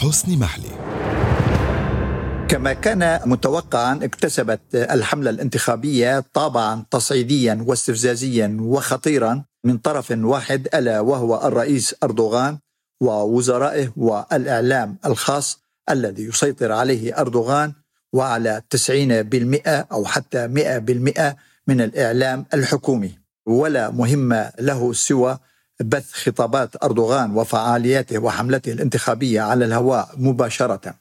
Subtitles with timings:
[0.00, 0.72] حسني محلي.
[2.48, 11.46] كما كان متوقعا اكتسبت الحملة الانتخابية طابعا تصعيديا واستفزازيا وخطيرا من طرف واحد ألا وهو
[11.46, 12.58] الرئيس أردوغان
[13.02, 15.58] ووزرائه والإعلام الخاص
[15.90, 17.72] الذي يسيطر عليه أردوغان
[18.12, 21.36] وعلى 90% أو حتى 100%
[21.66, 23.18] من الإعلام الحكومي.
[23.46, 25.38] ولا مهمة له سوى
[25.80, 30.94] بث خطابات أردوغان وفعالياته وحملته الانتخابية على الهواء مباشرة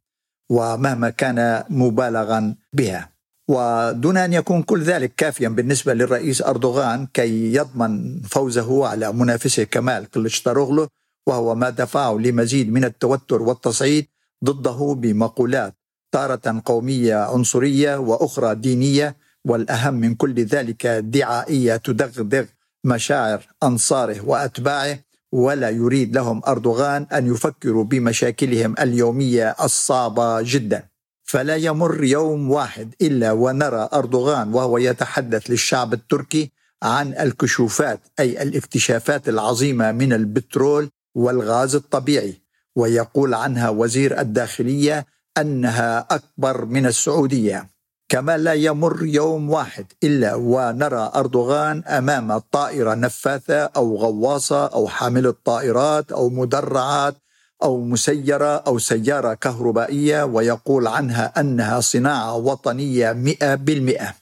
[0.49, 3.09] ومهما كان مبالغا بها.
[3.49, 10.09] ودون أن يكون كل ذلك كافيا بالنسبة للرئيس أردوغان كي يضمن فوزه على منافسه كمال
[10.09, 10.87] كلشتاروغلو
[11.27, 14.07] وهو ما دفعه لمزيد من التوتر والتصعيد
[14.45, 15.73] ضده بمقولات
[16.11, 22.45] تارة قومية عنصرية وأخرى دينية والأهم من كل ذلك دعائية تدغدغ
[22.83, 24.99] مشاعر أنصاره وأتباعه
[25.31, 30.83] ولا يريد لهم أردوغان أن يفكروا بمشاكلهم اليومية الصعبة جدا.
[31.23, 36.51] فلا يمر يوم واحد إلا ونرى أردوغان وهو يتحدث للشعب التركي
[36.83, 42.41] عن الكشوفات أي الاكتشافات العظيمة من البترول والغاز الطبيعي
[42.75, 45.05] ويقول عنها وزير الداخلية
[45.37, 47.69] أنها أكبر من السعودية.
[48.09, 55.35] كما لا يمر يوم واحد إلا ونرى أردوغان أمام طائرة نفاثة أو غواصة أو حامله
[55.45, 57.15] طائرات أو مدرعات
[57.63, 64.13] أو مسيرة أو سيارة كهربائية ويقول عنها أنها صناعة وطنية 100%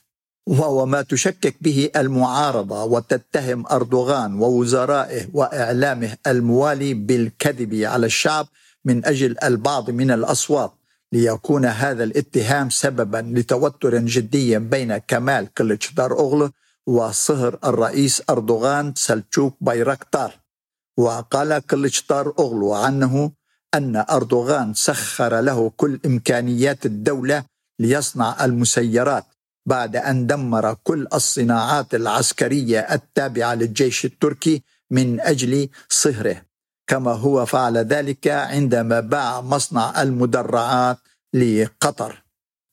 [0.46, 8.46] وهو ما تشكك به المعارضة وتتهم أردوغان ووزرائه وإعلامه الموالي بالكذب على الشعب
[8.84, 10.77] من أجل البعض من الأصوات.
[11.12, 16.50] ليكون هذا الاتهام سببا لتوتر جدي بين كمال كلتشدار أوغلو
[16.86, 20.40] وصهر الرئيس أردوغان سلتشوك بايركتار
[20.98, 23.32] وقال كلتشدار أوغلو عنه
[23.74, 27.44] أن أردوغان سخر له كل إمكانيات الدولة
[27.78, 29.24] ليصنع المسيرات
[29.66, 36.47] بعد أن دمر كل الصناعات العسكرية التابعة للجيش التركي من أجل صهره.
[36.88, 40.98] كما هو فعل ذلك عندما باع مصنع المدرعات
[41.34, 42.24] لقطر.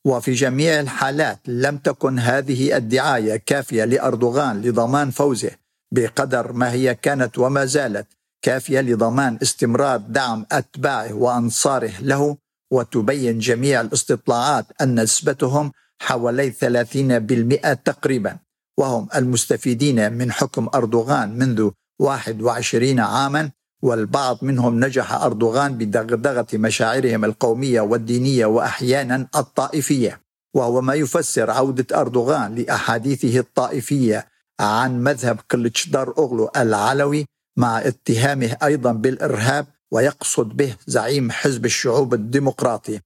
[0.08, 5.52] وفي جميع الحالات لم تكن هذه الدعاية كافية لأردوغان لضمان فوزه
[5.94, 8.08] بقدر ما هي كانت وما زالت
[8.42, 12.38] كافية لضمان استمرار دعم أتباعه وأنصاره له
[12.72, 15.72] وتبين جميع الاستطلاعات أن نسبتهم
[16.02, 18.38] حوالي 30% تقريبا.
[18.78, 23.52] وهم المستفيدين من حكم أردوغان منذ 21 عاما
[23.85, 30.22] والبعض منهم نجح أردوغان بدغدغة مشاعرهم القومية والدينية وأحيانا الطائفية
[30.56, 34.28] وهو ما يفسر عودة أردوغان لأحاديثه الطائفية
[34.59, 37.25] عن مذهب كلتشدار أغلو العلوي
[37.57, 43.00] مع اتهامه أيضا بالإرهاب ويقصد به زعيم حزب الشعوب الديمقراطي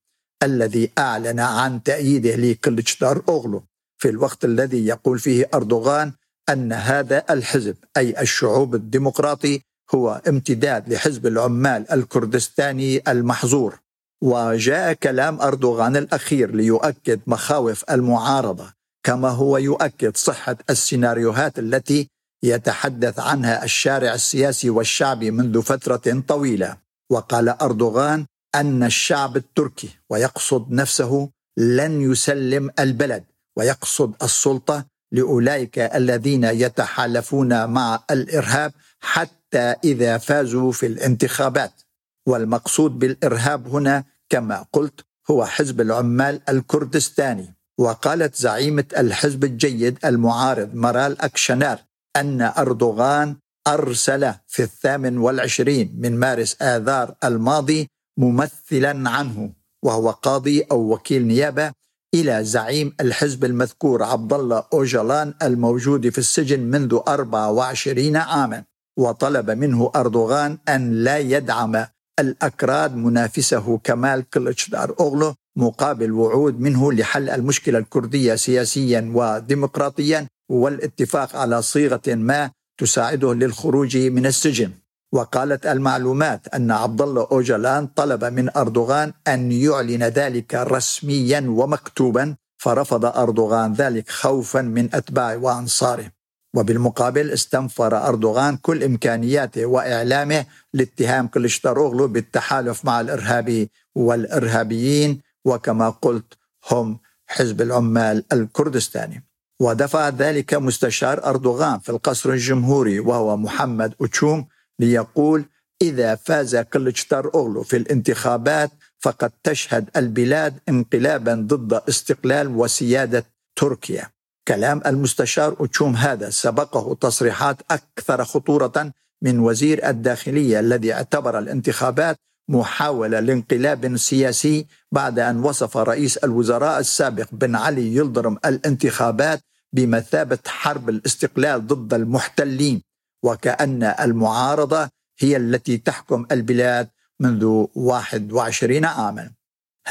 [0.44, 3.64] الذي أعلن عن تأييده لكلتشدار أغلو
[3.98, 6.12] في الوقت الذي يقول فيه أردوغان
[6.50, 9.62] أن هذا الحزب أي الشعوب الديمقراطي
[9.96, 13.80] هو امتداد لحزب العمال الكردستاني المحظور
[14.24, 18.74] وجاء كلام أردوغان الأخير ليؤكد مخاوف المعارضة
[19.04, 22.08] كما هو يؤكد صحة السيناريوهات التي
[22.44, 26.78] يتحدث عنها الشارع السياسي والشعبي منذ فترة طويلة.
[27.12, 33.24] وقال أردوغان أن الشعب التركي ويقصد نفسه لن يسلم البلد
[33.58, 41.82] ويقصد السلطة لأولئك الذين يتحالفون مع الإرهاب حتى حتى إذا فازوا في الانتخابات.
[42.28, 45.02] والمقصود بالإرهاب هنا كما قلت
[45.32, 47.56] هو حزب العمال الكردستاني.
[47.80, 51.80] وقالت زعيمة الحزب الجيد المعارض مرال أكشنار
[52.16, 53.36] أن أردوغان
[53.68, 57.88] أرسل في الثامن والعشرين من مارس آذار الماضي
[58.18, 59.52] ممثلا عنه
[59.84, 61.72] وهو قاضي أو وكيل نيابة
[62.16, 68.64] إلى زعيم الحزب المذكور عبد الله أوجلان الموجود في السجن منذ 24 عاما.
[68.98, 71.86] وطلب منه أردوغان أن لا يدعم
[72.20, 81.62] الأكراد منافسه كمال كلتشدار أوغلو مقابل وعود منه لحل المشكلة الكردية سياسيا وديمقراطيا والاتفاق على
[81.62, 84.72] صيغة ما تساعده للخروج من السجن.
[85.14, 93.06] وقالت المعلومات أن عبد الله أوجلان طلب من أردوغان أن يعلن ذلك رسميا ومكتوبا فرفض
[93.06, 96.19] أردوغان ذلك خوفا من أتباعه وأنصاره.
[96.54, 106.34] وبالمقابل استنفر أردوغان كل إمكانياته وإعلامه لاتهام كلشتاروغلو بالتحالف مع الإرهابي والإرهابيين وكما قلت
[106.72, 109.24] هم حزب العمال الكردستاني
[109.62, 114.48] ودفع ذلك مستشار أردوغان في القصر الجمهوري وهو محمد أتشوم
[114.80, 115.46] ليقول
[115.82, 123.26] إذا فاز كلشتار أوغلو في الانتخابات فقد تشهد البلاد انقلابا ضد استقلال وسيادة
[123.56, 124.10] تركيا.
[124.50, 132.18] كلام المستشار أوتشوم هذا سبقه تصريحات أكثر خطورة من وزير الداخلية الذي اعتبر الانتخابات
[132.50, 139.42] محاولة لانقلاب سياسي بعد أن وصف رئيس الوزراء السابق بن علي يلدرم الانتخابات
[139.74, 142.82] بمثابة حرب الاستقلال ضد المحتلين
[143.24, 146.88] وكأن المعارضة هي التي تحكم البلاد
[147.20, 149.39] منذ 21 عاما.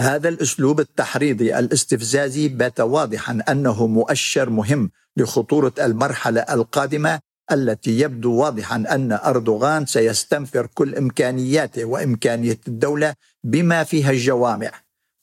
[0.01, 7.21] هذا الأسلوب التحريضي الاستفزازي بات واضحا أنه مؤشر مهم لخطورة المرحلة القادمة
[7.53, 13.15] التي يبدو واضحا أن أردوغان سيستنفر كل إمكانياته وإمكانية الدولة
[13.45, 14.71] بما فيها الجوامع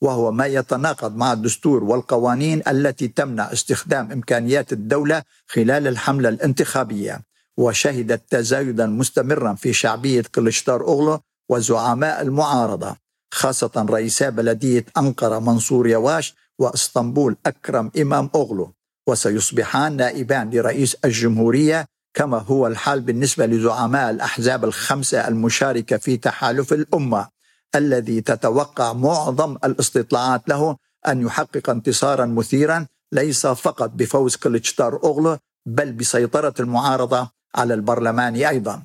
[0.00, 7.22] وهو ما يتناقض مع الدستور والقوانين التي تمنع استخدام إمكانيات الدولة خلال الحملة الانتخابية.
[7.56, 13.05] وشهدت تزايدا مستمرا في شعبية كلشتار أوغلو وزعماء المعارضة.
[13.36, 18.72] خاصة رئيسا بلدية أنقرة منصور يواش وإسطنبول أكرم إمام أوغلو.
[19.08, 27.28] وسيصبحان نائبان لرئيس الجمهورية كما هو الحال بالنسبة لزعماء الأحزاب الخمسة المشاركة في تحالف الأمة
[27.74, 30.76] الذي تتوقع معظم الاستطلاعات له
[31.08, 38.82] أن يحقق انتصارا مثيرا ليس فقط بفوز كلتشتار أوغلو بل بسيطرة المعارضة على البرلمان أيضا.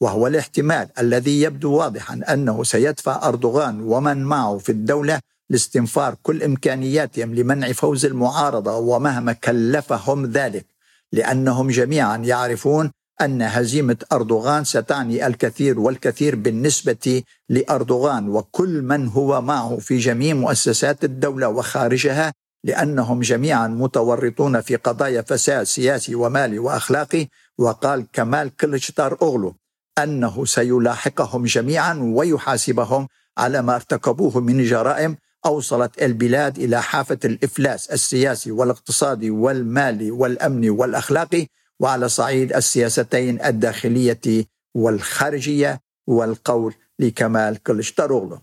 [0.00, 5.20] وهو الاحتمال الذي يبدو واضحا أنه سيدفع أردوغان ومن معه في الدولة
[5.50, 10.66] لاستنفار كل إمكانياتهم لمنع فوز المعارضة ومهما كلفهم ذلك
[11.12, 19.76] لأنهم جميعا يعرفون أن هزيمة أردوغان ستعني الكثير والكثير بالنسبة لأردوغان وكل من هو معه
[19.76, 22.32] في جميع مؤسسات الدولة وخارجها
[22.64, 29.54] لأنهم جميعا متورطون في قضايا فساد سياسي ومالي وأخلاقي وقال كمال كلشتار أوغلو.
[29.98, 33.08] أنه سيلاحقهم جميعا ويحاسبهم
[33.38, 41.46] على ما ارتكبوه من جرائم أوصلت البلاد إلى حافة الإفلاس السياسي والاقتصادي والمالي والأمني والأخلاقي
[41.80, 48.38] وعلى صعيد السياستين الداخلية والخارجية والقول لكمال كلشتاروغلو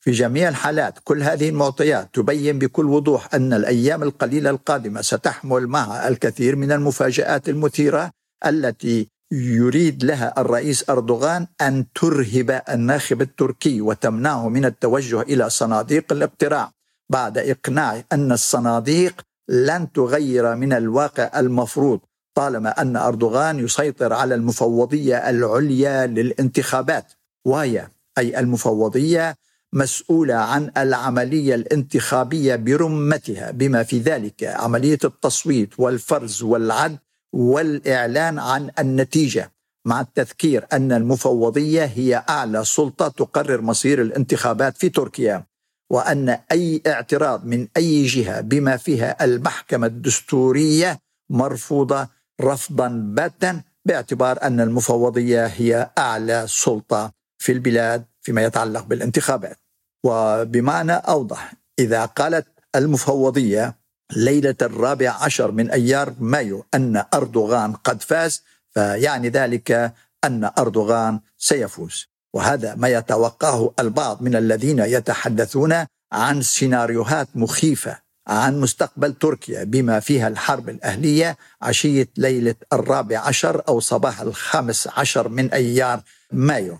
[0.00, 6.08] في جميع الحالات كل هذه المعطيات تبين بكل وضوح أن الأيام القليلة القادمة ستحمل معها
[6.08, 8.10] الكثير من المفاجآت المثيرة
[8.46, 16.70] التي يريد لها الرئيس أردوغان أن ترهب الناخب التركي وتمنعه من التوجه إلى صناديق الاقتراع
[17.10, 22.00] بعد اقناعه أن الصناديق لن تغير من الواقع المفروض
[22.34, 27.12] طالما أن أردوغان يسيطر على المفوضية العليا للانتخابات.
[27.44, 27.88] وهي
[28.18, 29.36] أي المفوضية
[29.72, 36.98] مسؤولة عن العملية الانتخابية برمتها بما في ذلك عملية التصويت والفرز والعد
[37.34, 39.52] والإعلان عن النتيجة
[39.86, 45.44] مع التذكير أن المفوضية هي أعلى سلطة تقرر مصير الانتخابات في تركيا
[45.90, 50.98] وأن أي اعتراض من أي جهة بما فيها المحكمة الدستورية
[51.30, 52.08] مرفوضة
[52.40, 59.58] رفضا باتا باعتبار أن المفوضية هي أعلى سلطة في البلاد فيما يتعلق بالانتخابات.
[60.04, 62.46] وبمعنى أوضح إذا قالت
[62.76, 63.76] المفوضية
[64.12, 69.94] ليلة الرابع عشر من أيار مايو أن أردوغان قد فاز فيعني ذلك
[70.24, 72.06] أن أردوغان سيفوز.
[72.34, 75.74] وهذا ما يتوقعه البعض من الذين يتحدثون
[76.12, 83.80] عن سيناريوهات مخيفة عن مستقبل تركيا بما فيها الحرب الأهلية عشية ليلة الرابع عشر أو
[83.80, 86.78] صباح الخامس عشر من أيار مايو.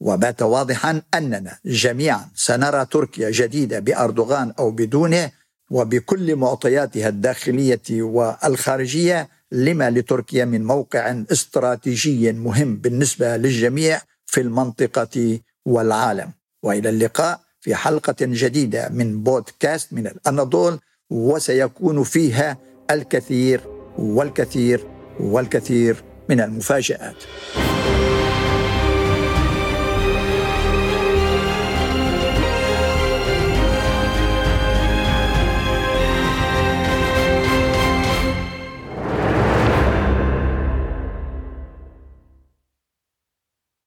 [0.00, 5.30] وبات واضحا أننا جميعا سنرى تركيا جديدة بأردوغان أو بدونه
[5.70, 16.32] وبكل معطياتها الداخلية والخارجية لما لتركيا من موقع استراتيجي مهم بالنسبة للجميع في المنطقة والعالم.
[16.62, 20.78] وإلى اللقاء في حلقة جديدة من بودكاست من الأناضول
[21.10, 22.58] وسيكون فيها
[22.90, 23.60] الكثير
[23.98, 24.86] والكثير
[25.20, 27.16] والكثير من المفاجآت.